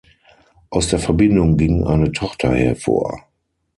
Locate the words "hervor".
2.55-3.27